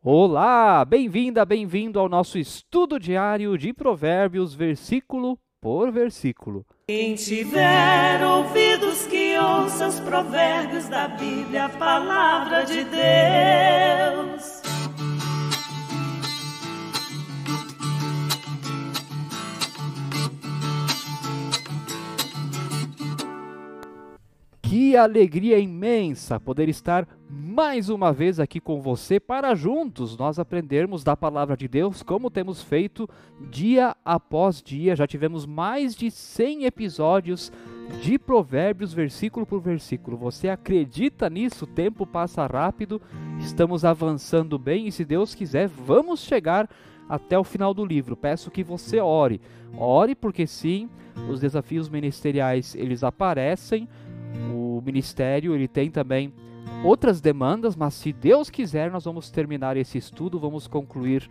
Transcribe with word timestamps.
Olá, 0.00 0.84
bem-vinda, 0.84 1.44
bem-vindo 1.44 1.98
ao 1.98 2.08
nosso 2.08 2.38
estudo 2.38 3.00
diário 3.00 3.58
de 3.58 3.72
Provérbios, 3.72 4.54
versículo 4.54 5.36
por 5.60 5.90
versículo. 5.90 6.64
Quem 6.86 7.16
tiver 7.16 8.22
ouvidos 8.22 9.08
que 9.08 9.36
ouça 9.36 9.88
os 9.88 9.98
provérbios 9.98 10.88
da 10.88 11.08
Bíblia, 11.08 11.64
a 11.64 11.68
palavra 11.68 12.62
de 12.64 12.84
Deus. 12.84 14.57
Que 24.88 24.96
alegria 24.96 25.58
imensa 25.58 26.40
poder 26.40 26.66
estar 26.66 27.06
mais 27.28 27.90
uma 27.90 28.10
vez 28.10 28.40
aqui 28.40 28.58
com 28.58 28.80
você 28.80 29.20
para 29.20 29.54
juntos 29.54 30.16
nós 30.16 30.38
aprendermos 30.38 31.04
da 31.04 31.14
palavra 31.14 31.54
de 31.58 31.68
Deus, 31.68 32.02
como 32.02 32.30
temos 32.30 32.62
feito 32.62 33.06
dia 33.50 33.94
após 34.02 34.62
dia. 34.62 34.96
Já 34.96 35.06
tivemos 35.06 35.44
mais 35.44 35.94
de 35.94 36.10
100 36.10 36.64
episódios 36.64 37.52
de 38.00 38.18
Provérbios, 38.18 38.94
versículo 38.94 39.44
por 39.44 39.60
versículo. 39.60 40.16
Você 40.16 40.48
acredita 40.48 41.28
nisso? 41.28 41.66
O 41.66 41.68
tempo 41.68 42.06
passa 42.06 42.46
rápido, 42.46 42.98
estamos 43.40 43.84
avançando 43.84 44.58
bem 44.58 44.88
e, 44.88 44.92
se 44.92 45.04
Deus 45.04 45.34
quiser, 45.34 45.68
vamos 45.68 46.20
chegar 46.20 46.66
até 47.06 47.38
o 47.38 47.44
final 47.44 47.74
do 47.74 47.84
livro. 47.84 48.16
Peço 48.16 48.50
que 48.50 48.64
você 48.64 49.00
ore. 49.00 49.38
Ore 49.76 50.14
porque 50.14 50.46
sim, 50.46 50.88
os 51.28 51.40
desafios 51.40 51.90
ministeriais 51.90 52.74
eles 52.74 53.04
aparecem 53.04 53.86
o 54.78 54.82
ministério 54.82 55.54
ele 55.54 55.68
tem 55.68 55.90
também 55.90 56.32
outras 56.84 57.20
demandas, 57.20 57.74
mas 57.74 57.94
se 57.94 58.12
Deus 58.12 58.48
quiser, 58.50 58.90
nós 58.90 59.04
vamos 59.04 59.30
terminar 59.30 59.76
esse 59.76 59.98
estudo, 59.98 60.38
vamos 60.38 60.66
concluir 60.66 61.28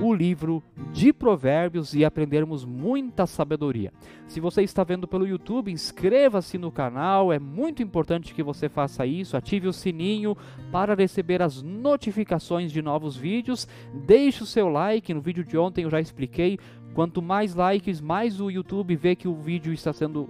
o 0.00 0.12
livro 0.12 0.62
de 0.92 1.12
Provérbios 1.12 1.94
e 1.94 2.04
aprendermos 2.04 2.64
muita 2.64 3.26
sabedoria. 3.26 3.92
Se 4.26 4.40
você 4.40 4.62
está 4.62 4.82
vendo 4.82 5.06
pelo 5.06 5.26
YouTube, 5.26 5.70
inscreva-se 5.70 6.56
no 6.58 6.72
canal, 6.72 7.32
é 7.32 7.38
muito 7.38 7.82
importante 7.82 8.34
que 8.34 8.42
você 8.42 8.68
faça 8.68 9.06
isso, 9.06 9.36
ative 9.36 9.68
o 9.68 9.72
sininho 9.72 10.36
para 10.70 10.94
receber 10.94 11.42
as 11.42 11.62
notificações 11.62 12.72
de 12.72 12.80
novos 12.80 13.16
vídeos, 13.16 13.68
deixe 13.92 14.42
o 14.42 14.46
seu 14.46 14.68
like, 14.68 15.12
no 15.12 15.20
vídeo 15.20 15.44
de 15.44 15.56
ontem 15.58 15.84
eu 15.84 15.90
já 15.90 16.00
expliquei, 16.00 16.58
quanto 16.94 17.22
mais 17.22 17.54
likes, 17.54 18.00
mais 18.00 18.40
o 18.40 18.50
YouTube 18.50 18.96
vê 18.96 19.14
que 19.14 19.28
o 19.28 19.34
vídeo 19.34 19.72
está 19.72 19.92
sendo 19.92 20.28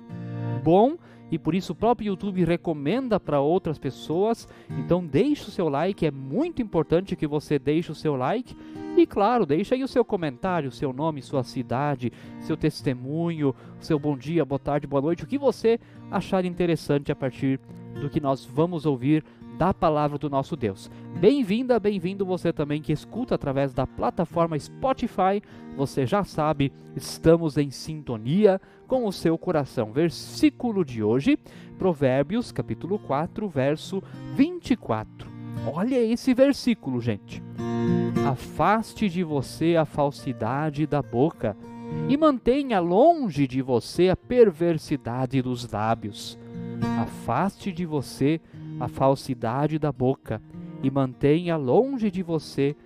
bom 0.63 0.97
e 1.33 1.39
por 1.39 1.55
isso 1.55 1.73
o 1.73 1.75
próprio 1.75 2.09
YouTube 2.09 2.45
recomenda 2.45 3.19
para 3.19 3.41
outras 3.41 3.79
pessoas. 3.79 4.47
Então 4.69 5.03
deixe 5.05 5.49
o 5.49 5.51
seu 5.51 5.67
like, 5.67 6.05
é 6.05 6.11
muito 6.11 6.61
importante 6.61 7.17
que 7.17 7.27
você 7.27 7.59
deixe 7.59 7.91
o 7.91 7.95
seu 7.95 8.15
like. 8.15 8.55
E 8.99 9.07
claro, 9.07 9.47
deixe 9.47 9.75
aí 9.75 9.83
o 9.83 9.89
seu 9.89 10.05
comentário, 10.05 10.71
seu 10.71 10.93
nome, 10.93 11.23
sua 11.23 11.43
cidade, 11.43 12.13
seu 12.41 12.55
testemunho, 12.55 13.55
seu 13.81 13.99
bom 13.99 14.15
dia, 14.15 14.45
boa 14.45 14.59
tarde, 14.59 14.87
boa 14.87 15.01
noite, 15.01 15.25
o 15.25 15.27
que 15.27 15.39
você 15.39 15.81
achar 16.13 16.45
interessante 16.45 17.11
a 17.11 17.17
partir 17.17 17.59
do 18.01 18.09
que 18.11 18.21
nós 18.21 18.45
vamos 18.45 18.85
ouvir 18.85 19.25
da 19.59 19.73
palavra 19.73 20.19
do 20.19 20.29
nosso 20.29 20.57
Deus. 20.57 20.91
Bem-vinda, 21.19 21.79
bem-vindo 21.81 22.25
você 22.25 22.53
também 22.53 22.83
que 22.83 22.93
escuta 22.93 23.35
através 23.35 23.73
da 23.73 23.87
plataforma 23.87 24.59
Spotify. 24.59 25.43
Você 25.77 26.07
já 26.07 26.25
sabe, 26.25 26.73
estamos 26.97 27.57
em 27.57 27.71
sintonia 27.71 28.61
com 28.87 29.07
o 29.07 29.13
seu 29.13 29.39
coração. 29.39 29.93
Versículo 29.93 30.85
de 30.85 31.03
hoje, 31.03 31.39
Provérbios, 31.79 32.53
capítulo 32.53 32.99
4, 32.99 33.49
verso 33.49 34.03
24. 34.35 35.31
Olha 35.73 36.03
esse 36.03 36.35
versículo, 36.35 37.01
gente. 37.01 37.43
Afaste 38.27 39.09
de 39.09 39.23
você 39.23 39.77
a 39.77 39.85
falsidade 39.85 40.87
da 40.87 41.03
boca 41.03 41.57
e 42.09 42.17
mantenha 42.17 42.79
longe 42.81 43.47
de 43.47 43.63
você 43.63 44.09
a 44.09 44.17
perversidade 44.17 45.41
dos 45.41 45.71
lábios. 45.71 46.39
Afaste 47.01 47.73
de 47.73 47.87
você 47.87 48.41
a 48.79 48.89
falsidade 48.89 49.79
da 49.79 49.93
boca 49.93 50.43
e 50.83 50.91
mantenha 50.91 51.57
longe 51.57 52.11
de 52.11 52.23
você 52.23 52.77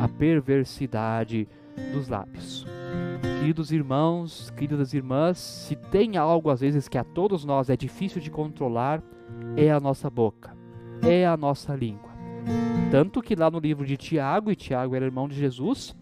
a 0.00 0.08
perversidade 0.08 1.46
dos 1.92 2.08
lábios. 2.08 2.66
Queridos 3.40 3.70
irmãos, 3.72 4.50
queridas 4.56 4.94
irmãs, 4.94 5.38
se 5.38 5.76
tem 5.76 6.16
algo 6.16 6.50
às 6.50 6.60
vezes 6.60 6.88
que 6.88 6.96
a 6.96 7.04
todos 7.04 7.44
nós 7.44 7.68
é 7.68 7.76
difícil 7.76 8.20
de 8.20 8.30
controlar, 8.30 9.02
é 9.56 9.70
a 9.70 9.78
nossa 9.78 10.08
boca, 10.08 10.56
é 11.02 11.26
a 11.26 11.36
nossa 11.36 11.74
língua. 11.74 12.10
Tanto 12.90 13.20
que 13.20 13.34
lá 13.34 13.50
no 13.50 13.58
livro 13.58 13.84
de 13.84 13.96
Tiago, 13.96 14.50
e 14.50 14.56
Tiago 14.56 14.94
era 14.94 15.04
irmão 15.04 15.28
de 15.28 15.34
Jesus, 15.34 15.94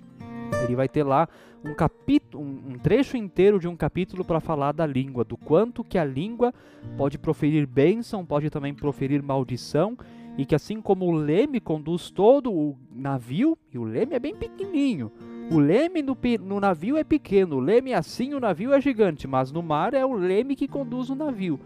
ele 0.73 0.77
vai 0.77 0.89
ter 0.89 1.05
lá 1.05 1.29
um 1.65 1.75
capítulo, 1.75 2.43
um, 2.43 2.79
trecho 2.79 3.17
inteiro 3.17 3.61
de 3.61 3.69
um 3.69 3.77
capítulo 3.77 4.25
para 4.25 4.41
falar 4.41 4.73
da 4.73 4.87
língua, 4.87 5.25
do 5.25 5.37
quanto 5.37 5.85
que 5.85 5.99
a 5.99 6.05
língua 6.05 6.53
pode 6.97 7.19
proferir 7.19 7.67
bênção, 7.67 8.27
pode 8.27 8.51
também 8.51 8.75
proferir 8.75 9.23
maldição, 9.23 9.97
e 10.37 10.47
que 10.47 10.55
assim 10.55 10.81
como 10.81 11.05
o 11.05 11.13
leme 11.13 11.61
conduz 11.61 12.11
todo 12.11 12.51
o 12.51 12.77
navio, 12.91 13.57
e 13.73 13.79
o 13.79 13.85
leme 13.85 14.15
é 14.15 14.19
bem 14.19 14.35
pequenininho, 14.35 15.13
o 15.51 15.59
leme 15.59 16.03
no, 16.03 16.17
no, 16.41 16.59
navio 16.59 16.97
é 16.97 17.05
pequeno, 17.05 17.57
o 17.57 17.61
leme 17.61 17.93
assim, 17.93 18.33
o 18.33 18.41
navio 18.41 18.73
é 18.73 18.81
gigante, 18.81 19.29
mas 19.29 19.53
no 19.53 19.63
mar 19.63 19.93
é 19.93 20.05
o 20.05 20.15
leme 20.15 20.57
que 20.57 20.67
conduz 20.67 21.11
o 21.11 21.15
navio. 21.15 21.61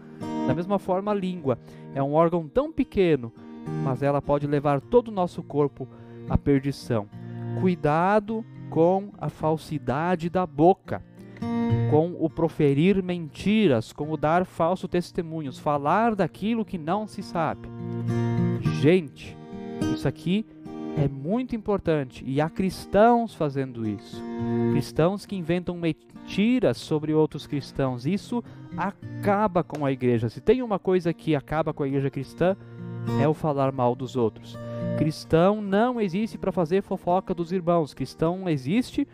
Da 0.45 0.53
mesma 0.53 0.77
forma, 0.77 1.11
a 1.11 1.15
língua 1.15 1.57
é 1.95 2.03
um 2.03 2.13
órgão 2.13 2.47
tão 2.47 2.71
pequeno, 2.71 3.31
mas 3.83 4.03
ela 4.03 4.21
pode 4.21 4.45
levar 4.45 4.81
todo 4.81 5.07
o 5.07 5.13
nosso 5.13 5.41
corpo 5.41 5.87
à 6.29 6.37
perdição. 6.37 7.07
Cuidado 7.61 8.45
com 8.69 9.11
a 9.17 9.29
falsidade 9.29 10.29
da 10.29 10.45
boca, 10.45 11.03
com 11.89 12.15
o 12.19 12.29
proferir 12.29 13.01
mentiras, 13.01 13.93
com 13.93 14.11
o 14.11 14.17
dar 14.17 14.45
falso 14.45 14.87
testemunhos, 14.87 15.59
falar 15.59 16.15
daquilo 16.15 16.65
que 16.65 16.77
não 16.77 17.07
se 17.07 17.23
sabe. 17.23 17.69
Gente, 18.81 19.37
isso 19.93 20.07
aqui 20.07 20.45
é 20.97 21.07
muito 21.07 21.55
importante 21.55 22.23
e 22.25 22.41
há 22.41 22.49
cristãos 22.49 23.33
fazendo 23.33 23.87
isso. 23.87 24.21
Cristãos 24.71 25.25
que 25.25 25.35
inventam 25.35 25.77
mentiras 25.77 26.77
sobre 26.77 27.13
outros 27.13 27.45
cristãos. 27.45 28.05
Isso 28.05 28.43
acaba 28.75 29.63
com 29.63 29.85
a 29.85 29.91
igreja. 29.91 30.29
Se 30.29 30.41
tem 30.41 30.61
uma 30.61 30.79
coisa 30.79 31.13
que 31.13 31.35
acaba 31.35 31.73
com 31.73 31.83
a 31.83 31.87
igreja 31.87 32.09
cristã, 32.09 32.55
é 33.21 33.27
o 33.27 33.33
falar 33.33 33.71
mal 33.71 33.95
dos 33.95 34.15
outros. 34.15 34.57
Cristão 34.97 35.61
não 35.61 36.01
existe 36.01 36.37
para 36.37 36.51
fazer 36.51 36.81
fofoca 36.81 37.33
dos 37.33 37.51
irmãos. 37.51 37.93
Cristão 37.93 38.49
existe 38.49 39.07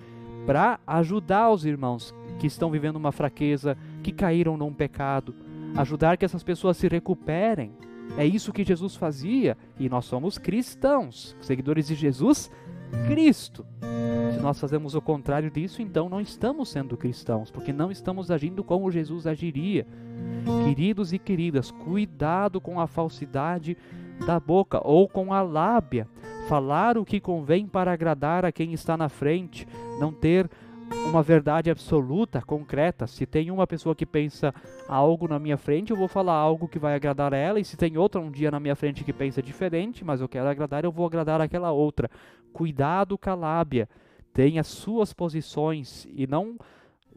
para 0.46 0.79
ajudar 0.88 1.51
os 1.51 1.66
irmãos 1.66 2.13
que 2.40 2.47
estão 2.47 2.72
vivendo 2.72 2.96
uma 2.96 3.12
fraqueza, 3.12 3.78
que 4.02 4.12
caíram 4.12 4.57
num 4.57 4.73
pecado, 4.73 5.35
ajudar 5.75 6.18
que 6.18 6.25
essas 6.25 6.44
pessoas 6.44 6.78
se 6.78 6.88
recuperem. 6.88 7.72
É 8.18 8.25
isso 8.25 8.53
que 8.53 8.63
Jesus 8.63 8.96
fazia 8.96 9.57
e 9.79 9.90
nós 9.90 10.06
somos 10.06 10.38
cristãos, 10.38 11.35
seguidores 11.41 11.88
de 11.88 11.96
Jesus 11.96 12.52
Cristo. 13.07 13.66
Se 14.34 14.40
nós 14.40 14.59
fazemos 14.59 14.96
o 14.96 15.02
contrário 15.02 15.50
disso, 15.50 15.81
então 15.81 16.09
não 16.09 16.22
estamos 16.22 16.69
sendo 16.69 16.97
cristãos, 16.97 17.50
porque 17.50 17.73
não 17.73 17.91
estamos 17.91 18.29
agindo 18.29 18.63
como 18.63 18.91
Jesus 18.91 19.25
agiria. 19.25 19.88
Queridos 20.66 21.13
e 21.13 21.19
queridas, 21.19 21.72
cuidado 21.72 22.59
com 22.59 22.79
a 22.79 22.88
falsidade 22.88 23.78
da 24.25 24.40
boca 24.40 24.79
ou 24.84 25.07
com 25.07 25.34
a 25.34 25.41
lábia. 25.41 26.07
Falar 26.47 26.97
o 26.97 27.06
que 27.06 27.19
convém 27.19 27.66
para 27.66 27.91
agradar 27.91 28.46
a 28.46 28.51
quem 28.51 28.74
está 28.74 28.97
na 28.97 29.09
frente, 29.09 29.68
não 30.00 30.12
ter 30.12 30.50
uma 31.07 31.24
verdade 31.24 31.69
absoluta, 31.69 32.41
concreta. 32.41 33.07
Se 33.07 33.25
tem 33.25 33.50
uma 33.50 33.66
pessoa 33.66 33.96
que 33.96 34.06
pensa 34.06 34.53
algo 34.88 35.28
na 35.28 35.40
minha 35.40 35.57
frente, 35.57 35.91
eu 35.91 35.97
vou 35.97 36.07
falar 36.07 36.34
algo 36.34 36.68
que 36.68 36.79
vai 36.79 36.96
agradar 36.96 37.34
a 37.34 37.38
ela, 37.38 37.59
e 37.59 37.66
se 37.66 37.78
tem 37.78 37.97
outra 37.97 38.22
um 38.22 38.29
dia 38.29 38.52
na 38.52 38.59
minha 38.59 38.75
frente 38.75 39.03
que 39.03 39.13
pensa 39.13 39.41
diferente, 39.41 40.03
mas 40.03 40.22
eu 40.22 40.28
quero 40.28 40.47
agradar, 40.47 40.84
eu 40.84 40.91
vou 40.91 41.06
agradar 41.06 41.41
aquela 41.41 41.72
outra. 41.72 42.09
Cuidado 42.52 43.17
com 43.17 43.29
a 43.29 43.35
lábia. 43.35 43.90
Tenha 44.34 44.64
suas 44.64 45.14
posições 45.14 46.08
e 46.14 46.26
não 46.28 46.58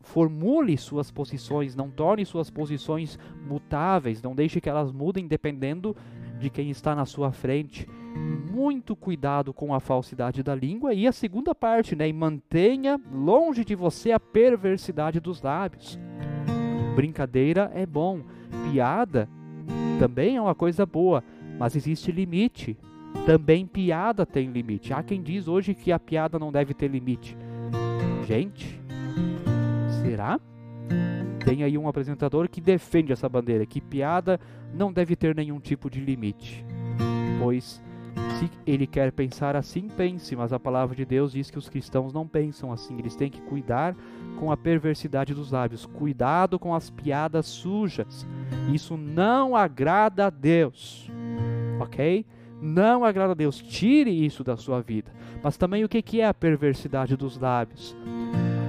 formule 0.03 0.77
suas 0.77 1.11
posições, 1.11 1.75
não 1.75 1.91
torne 1.91 2.25
suas 2.25 2.51
posições 2.51 3.19
mutáveis, 3.47 4.23
não 4.23 4.35
deixe 4.35 4.61
que 4.61 4.69
elas 4.69 4.93
mudem 4.93 5.27
dependendo 5.27 5.97
de 6.39 6.51
quem 6.51 6.71
está 6.71 6.95
na 6.95 7.05
sua 7.05 7.33
frente. 7.33 7.89
Muito 8.51 8.97
cuidado 8.97 9.53
com 9.53 9.75
a 9.75 9.81
falsidade 9.81 10.43
da 10.43 10.55
língua. 10.55 10.95
E 10.95 11.07
a 11.07 11.13
segunda 11.13 11.55
parte, 11.55 11.95
né? 11.95 12.09
E 12.09 12.13
mantenha 12.13 13.01
longe 13.13 13.65
de 13.65 13.75
você 13.75 14.13
a 14.13 14.21
perversidade 14.21 15.21
dos 15.21 15.43
lábios. 15.43 15.99
Brincadeira 16.95 17.71
é 17.75 17.85
bom, 17.85 18.23
piada 18.71 19.29
também 19.99 20.37
é 20.37 20.41
uma 20.41 20.55
coisa 20.55 20.85
boa, 20.85 21.25
mas 21.59 21.75
existe 21.75 22.13
limite. 22.13 22.77
Também 23.25 23.67
piada 23.67 24.27
tem 24.27 24.51
limite. 24.51 24.93
Há 24.93 25.03
quem 25.03 25.23
diz 25.23 25.49
hoje 25.49 25.75
que 25.75 25.91
a 25.91 25.99
piada 25.99 26.39
não 26.39 26.53
deve 26.53 26.75
ter 26.75 26.89
limite. 26.89 27.37
Gente, 28.27 28.81
será? 30.17 30.41
Tem 31.45 31.63
aí 31.63 31.77
um 31.77 31.87
apresentador 31.87 32.49
que 32.49 32.61
defende 32.61 33.13
essa 33.13 33.29
bandeira, 33.29 33.67
que 33.67 33.83
piada 33.83 34.41
não 34.73 34.91
deve 34.91 35.15
ter 35.15 35.35
nenhum 35.35 35.61
tipo 35.61 35.91
de 35.91 36.01
limite, 36.01 36.65
pois 37.39 37.83
Se 38.39 38.51
ele 38.67 38.87
quer 38.87 39.13
pensar 39.13 39.57
assim, 39.57 39.89
pense, 39.89 40.35
mas 40.37 40.53
a 40.53 40.59
palavra 40.59 40.95
de 40.95 41.05
Deus 41.05 41.33
diz 41.33 41.51
que 41.51 41.59
os 41.59 41.69
cristãos 41.69 42.13
não 42.13 42.27
pensam 42.27 42.73
assim. 42.73 42.99
Eles 42.99 43.17
têm 43.17 43.31
que 43.31 43.41
cuidar 43.43 43.97
com 44.39 44.51
a 44.51 44.57
perversidade 44.57 45.33
dos 45.33 45.51
lábios, 45.51 45.87
cuidado 45.87 46.59
com 46.59 46.75
as 46.75 46.91
piadas 46.91 47.47
sujas. 47.47 48.27
Isso 48.73 48.97
não 48.97 49.57
agrada 49.57 50.27
a 50.27 50.31
Deus, 50.31 51.11
ok? 51.81 52.27
Não 52.61 53.05
agrada 53.05 53.33
a 53.33 53.37
Deus. 53.37 53.59
Tire 53.59 54.11
isso 54.11 54.45
da 54.45 54.57
sua 54.57 54.83
vida. 54.83 55.11
Mas 55.43 55.57
também 55.57 55.85
o 55.85 55.89
que 55.89 56.21
é 56.21 56.27
a 56.27 56.35
perversidade 56.35 57.17
dos 57.17 57.39
lábios? 57.39 57.97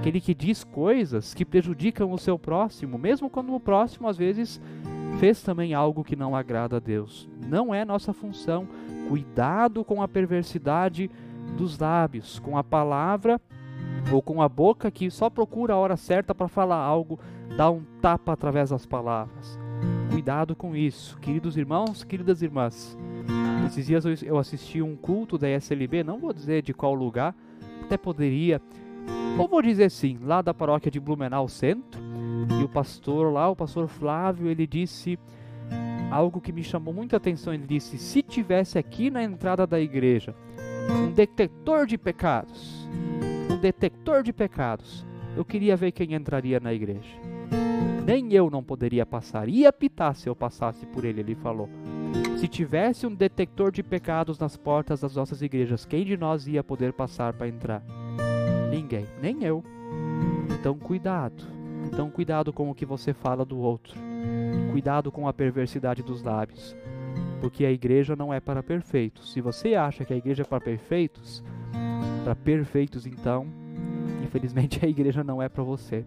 Aquele 0.08 0.22
que 0.22 0.34
diz 0.34 0.64
coisas 0.64 1.34
que 1.34 1.44
prejudicam 1.44 2.14
o 2.14 2.18
seu 2.18 2.40
próximo, 2.40 2.98
mesmo 2.98 3.30
quando 3.30 3.54
o 3.54 3.60
próximo 3.60 4.08
às 4.08 4.16
vezes 4.16 4.62
fez 5.20 5.42
também 5.42 5.74
algo 5.74 6.02
que 6.02 6.16
não 6.16 6.34
agrada 6.34 6.78
a 6.78 6.80
Deus. 6.80 7.28
Não 7.46 7.76
é 7.76 7.84
nossa 7.84 8.14
função. 8.14 8.66
Cuidado 9.10 9.84
com 9.84 10.02
a 10.02 10.08
perversidade 10.08 11.12
dos 11.58 11.78
lábios, 11.78 12.40
com 12.40 12.58
a 12.58 12.64
palavra 12.64 13.38
ou 14.10 14.22
com 14.22 14.42
a 14.42 14.48
boca 14.48 14.90
que 14.90 15.12
só 15.12 15.30
procura 15.30 15.74
a 15.74 15.78
hora 15.78 15.98
certa 15.98 16.34
para 16.34 16.48
falar 16.48 16.78
algo, 16.78 17.20
dá 17.58 17.70
um 17.70 17.84
tapa 18.02 18.32
através 18.32 18.70
das 18.70 18.86
palavras. 18.86 19.60
Cuidado 20.10 20.56
com 20.56 20.74
isso, 20.74 21.18
queridos 21.20 21.58
irmãos, 21.58 22.06
queridas 22.06 22.42
irmãs. 22.42 22.98
Esses 23.66 23.86
dias 23.86 24.06
eu 24.24 24.38
assisti 24.38 24.82
um 24.82 24.96
culto 24.96 25.38
da 25.38 25.50
SLB, 25.50 26.02
não 26.02 26.18
vou 26.18 26.32
dizer 26.32 26.62
de 26.62 26.74
qual 26.74 26.94
lugar, 26.94 27.36
até 27.84 27.98
poderia, 27.98 28.62
ou 29.38 29.48
vou 29.48 29.62
dizer 29.62 29.92
sim, 29.92 30.18
lá 30.22 30.42
da 30.42 30.54
paróquia 30.54 30.92
de 30.92 31.00
Blumenau 31.00 31.48
Centro, 31.48 32.02
e 32.60 32.64
o 32.64 32.70
pastor 32.70 33.32
lá, 33.32 33.50
o 33.50 33.56
pastor 33.56 33.88
Flávio, 33.88 34.48
ele 34.48 34.66
disse 34.66 35.20
algo 36.10 36.42
que 36.42 36.52
me 36.52 36.64
chamou 36.64 36.94
muita 36.94 37.18
atenção. 37.18 37.54
Ele 37.54 37.68
disse: 37.68 37.98
se 37.98 38.22
tivesse 38.22 38.78
aqui 38.78 39.10
na 39.10 39.24
entrada 39.24 39.68
da 39.68 39.80
igreja 39.80 40.36
um 40.90 41.12
detector 41.12 41.86
de 41.86 41.98
pecados, 41.98 42.88
um 43.52 43.58
detector 43.58 44.24
de 44.24 44.32
pecados, 44.32 45.06
eu 45.36 45.44
queria 45.44 45.76
ver 45.76 45.92
quem 45.92 46.14
entraria 46.14 46.60
na 46.60 46.74
igreja. 46.74 47.16
Nem 48.06 48.34
eu 48.34 48.50
não 48.50 48.64
poderia 48.64 49.06
passar, 49.06 49.50
ia 49.50 49.72
pitar 49.74 50.16
se 50.16 50.30
eu 50.30 50.36
passasse 50.36 50.86
por 50.86 51.04
ele, 51.04 51.20
ele 51.20 51.36
falou. 51.36 51.70
Se 52.38 52.48
tivesse 52.48 53.06
um 53.06 53.14
detector 53.14 53.70
de 53.70 53.84
pecados 53.84 54.40
nas 54.40 54.56
portas 54.56 55.02
das 55.02 55.16
nossas 55.16 55.42
igrejas, 55.42 55.86
quem 55.86 56.06
de 56.06 56.16
nós 56.16 56.48
ia 56.48 56.64
poder 56.64 56.94
passar 56.94 57.34
para 57.34 57.50
entrar? 57.50 57.84
Ninguém, 58.78 59.08
nem 59.20 59.44
eu. 59.44 59.64
Então, 60.54 60.78
cuidado. 60.78 61.44
Então, 61.88 62.12
cuidado 62.12 62.54
com 62.54 62.70
o 62.70 62.76
que 62.76 62.86
você 62.86 63.12
fala 63.12 63.44
do 63.44 63.58
outro. 63.58 63.96
Cuidado 64.72 65.12
com 65.12 65.28
a 65.28 65.34
perversidade 65.34 66.04
dos 66.04 66.22
lábios. 66.22 66.76
Porque 67.42 67.66
a 67.66 67.72
igreja 67.72 68.16
não 68.16 68.32
é 68.32 68.40
para 68.40 68.62
perfeitos. 68.62 69.34
Se 69.34 69.42
você 69.42 69.74
acha 69.74 70.06
que 70.06 70.14
a 70.14 70.16
igreja 70.16 70.44
é 70.44 70.46
para 70.46 70.62
perfeitos, 70.62 71.44
para 72.24 72.36
perfeitos, 72.36 73.08
então, 73.08 73.48
infelizmente 74.24 74.80
a 74.86 74.88
igreja 74.88 75.24
não 75.24 75.42
é 75.42 75.50
para 75.50 75.64
você. 75.64 76.06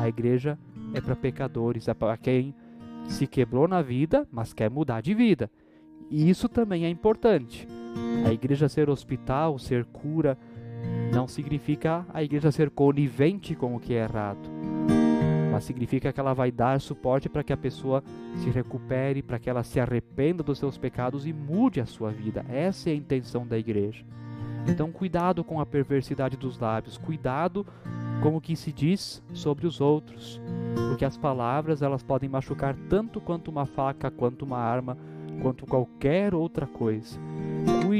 A 0.00 0.08
igreja 0.08 0.58
é 0.94 1.02
para 1.02 1.14
pecadores, 1.14 1.86
é 1.86 1.92
para 1.92 2.16
quem 2.16 2.54
se 3.08 3.26
quebrou 3.26 3.68
na 3.68 3.82
vida, 3.82 4.26
mas 4.32 4.54
quer 4.54 4.70
mudar 4.70 5.02
de 5.02 5.12
vida. 5.12 5.50
E 6.10 6.30
isso 6.30 6.48
também 6.48 6.86
é 6.86 6.88
importante. 6.88 7.68
A 8.24 8.32
igreja 8.32 8.70
ser 8.70 8.88
hospital, 8.88 9.58
ser 9.58 9.84
cura, 9.84 10.38
não 11.12 11.26
significa 11.26 12.06
a 12.12 12.22
igreja 12.22 12.50
ser 12.52 12.70
conivente 12.70 13.54
com 13.54 13.74
o 13.74 13.80
que 13.80 13.94
é 13.94 14.04
errado 14.04 14.60
mas 15.60 15.64
significa 15.64 16.10
que 16.10 16.18
ela 16.18 16.32
vai 16.32 16.50
dar 16.50 16.80
suporte 16.80 17.28
para 17.28 17.42
que 17.42 17.52
a 17.52 17.56
pessoa 17.56 18.02
se 18.36 18.48
recupere, 18.48 19.22
para 19.22 19.38
que 19.38 19.50
ela 19.50 19.62
se 19.62 19.78
arrependa 19.78 20.42
dos 20.42 20.58
seus 20.58 20.78
pecados 20.78 21.26
e 21.26 21.34
mude 21.34 21.80
a 21.80 21.86
sua 21.86 22.10
vida. 22.10 22.44
Essa 22.48 22.88
é 22.88 22.92
a 22.94 22.96
intenção 22.96 23.46
da 23.46 23.58
igreja. 23.58 24.02
Então, 24.66 24.90
cuidado 24.90 25.42
com 25.44 25.60
a 25.60 25.66
perversidade 25.66 26.36
dos 26.36 26.58
lábios, 26.58 26.96
cuidado 26.96 27.66
com 28.22 28.36
o 28.36 28.40
que 28.40 28.56
se 28.56 28.72
diz 28.72 29.22
sobre 29.34 29.66
os 29.66 29.80
outros, 29.80 30.40
porque 30.88 31.04
as 31.04 31.16
palavras 31.16 31.82
elas 31.82 32.02
podem 32.02 32.28
machucar 32.28 32.74
tanto 32.88 33.20
quanto 33.20 33.48
uma 33.48 33.66
faca, 33.66 34.10
quanto 34.10 34.44
uma 34.46 34.58
arma, 34.58 34.96
quanto 35.42 35.66
qualquer 35.66 36.34
outra 36.34 36.66
coisa. 36.66 37.18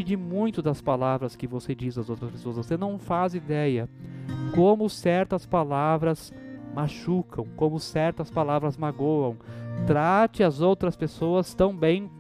Cuide 0.01 0.17
muito 0.17 0.63
das 0.63 0.81
palavras 0.81 1.37
que 1.37 1.47
você 1.47 1.75
diz 1.75 1.99
às 1.99 2.09
outras 2.09 2.31
pessoas. 2.31 2.57
Você 2.57 2.75
não 2.75 2.99
faz 2.99 3.35
ideia 3.35 3.87
como 4.55 4.89
certas 4.89 5.45
palavras 5.45 6.33
machucam, 6.75 7.47
como 7.55 7.79
certas 7.79 8.31
palavras 8.31 8.79
magoam. 8.79 9.37
Trate 9.87 10.43
as 10.43 10.63
outras 10.63 10.97
pessoas 10.97 11.53
tão 11.53 11.77
bem 11.77 12.11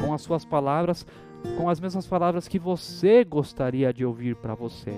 com 0.00 0.14
as 0.14 0.22
suas 0.22 0.46
palavras, 0.46 1.06
com 1.58 1.68
as 1.68 1.78
mesmas 1.78 2.06
palavras 2.06 2.48
que 2.48 2.58
você 2.58 3.22
gostaria 3.22 3.92
de 3.92 4.02
ouvir 4.02 4.34
para 4.36 4.54
você. 4.54 4.94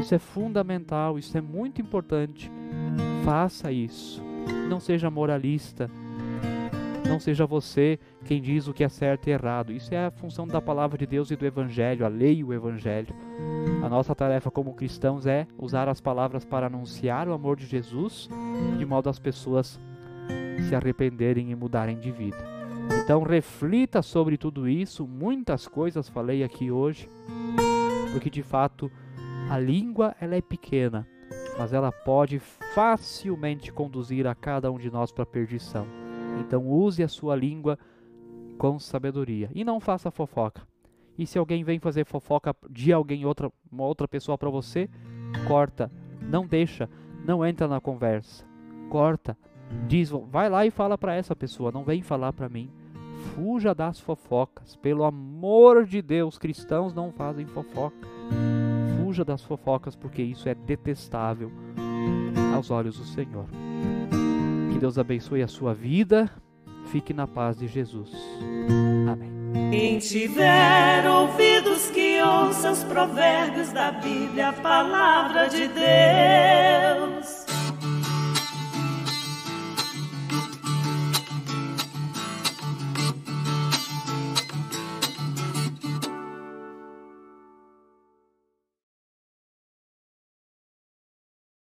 Isso 0.00 0.12
é 0.12 0.18
fundamental, 0.18 1.20
isso 1.20 1.38
é 1.38 1.40
muito 1.40 1.80
importante. 1.80 2.50
Faça 3.24 3.70
isso. 3.70 4.20
Não 4.68 4.80
seja 4.80 5.08
moralista. 5.08 5.88
Não 7.10 7.18
seja 7.18 7.44
você 7.44 7.98
quem 8.24 8.40
diz 8.40 8.68
o 8.68 8.72
que 8.72 8.84
é 8.84 8.88
certo 8.88 9.26
e 9.26 9.32
errado. 9.32 9.72
Isso 9.72 9.92
é 9.92 10.06
a 10.06 10.12
função 10.12 10.46
da 10.46 10.60
palavra 10.60 10.96
de 10.96 11.06
Deus 11.06 11.28
e 11.32 11.36
do 11.36 11.44
Evangelho, 11.44 12.06
a 12.06 12.08
lei 12.08 12.36
e 12.36 12.44
o 12.44 12.54
Evangelho. 12.54 13.12
A 13.84 13.88
nossa 13.88 14.14
tarefa 14.14 14.48
como 14.48 14.74
cristãos 14.74 15.26
é 15.26 15.44
usar 15.58 15.88
as 15.88 16.00
palavras 16.00 16.44
para 16.44 16.68
anunciar 16.68 17.26
o 17.26 17.32
amor 17.32 17.56
de 17.56 17.66
Jesus, 17.66 18.28
de 18.78 18.86
modo 18.86 19.10
as 19.10 19.18
pessoas 19.18 19.80
se 20.68 20.72
arrependerem 20.72 21.50
e 21.50 21.54
mudarem 21.56 21.98
de 21.98 22.12
vida. 22.12 22.38
Então 23.02 23.24
reflita 23.24 24.02
sobre 24.02 24.36
tudo 24.38 24.68
isso, 24.68 25.04
muitas 25.04 25.66
coisas 25.66 26.08
falei 26.08 26.44
aqui 26.44 26.70
hoje, 26.70 27.08
porque 28.12 28.30
de 28.30 28.44
fato 28.44 28.88
a 29.50 29.58
língua 29.58 30.14
ela 30.20 30.36
é 30.36 30.40
pequena, 30.40 31.08
mas 31.58 31.72
ela 31.72 31.90
pode 31.90 32.38
facilmente 32.38 33.72
conduzir 33.72 34.28
a 34.28 34.34
cada 34.34 34.70
um 34.70 34.78
de 34.78 34.92
nós 34.92 35.10
para 35.10 35.24
a 35.24 35.26
perdição. 35.26 36.09
Então 36.40 36.66
use 36.66 37.02
a 37.02 37.08
sua 37.08 37.36
língua 37.36 37.78
com 38.58 38.78
sabedoria 38.78 39.50
e 39.54 39.64
não 39.64 39.80
faça 39.80 40.10
fofoca. 40.10 40.62
E 41.16 41.26
se 41.26 41.38
alguém 41.38 41.62
vem 41.62 41.78
fazer 41.78 42.04
fofoca 42.04 42.54
de 42.68 42.92
alguém, 42.92 43.24
outra, 43.26 43.52
uma 43.70 43.84
outra 43.84 44.08
pessoa 44.08 44.38
para 44.38 44.48
você, 44.48 44.88
corta, 45.46 45.90
não 46.22 46.46
deixa, 46.46 46.88
não 47.24 47.44
entra 47.44 47.68
na 47.68 47.80
conversa. 47.80 48.44
Corta, 48.88 49.36
diz, 49.86 50.10
vai 50.10 50.48
lá 50.48 50.64
e 50.64 50.70
fala 50.70 50.96
para 50.96 51.14
essa 51.14 51.36
pessoa, 51.36 51.70
não 51.70 51.84
vem 51.84 52.02
falar 52.02 52.32
para 52.32 52.48
mim. 52.48 52.70
Fuja 53.34 53.74
das 53.74 54.00
fofocas, 54.00 54.76
pelo 54.76 55.04
amor 55.04 55.84
de 55.84 56.00
Deus, 56.00 56.38
cristãos 56.38 56.94
não 56.94 57.12
fazem 57.12 57.46
fofoca. 57.46 58.08
Fuja 58.96 59.24
das 59.24 59.42
fofocas, 59.42 59.94
porque 59.94 60.22
isso 60.22 60.48
é 60.48 60.54
detestável 60.54 61.50
aos 62.54 62.70
olhos 62.70 62.96
do 62.96 63.04
Senhor. 63.04 63.46
Deus 64.80 64.96
abençoe 64.96 65.42
a 65.42 65.46
sua 65.46 65.74
vida. 65.74 66.30
Fique 66.86 67.12
na 67.12 67.26
paz 67.26 67.58
de 67.58 67.68
Jesus. 67.68 68.10
Amém. 69.12 69.70
Quem 69.70 69.98
tiver 69.98 71.06
ouvidos 71.06 71.90
que 71.90 72.18
ouça 72.22 72.70
os 72.70 72.82
provérbios 72.84 73.70
da 73.72 73.92
Bíblia, 73.92 74.48
a 74.48 74.52
palavra 74.54 75.48
de 75.48 75.68
Deus. 75.68 76.49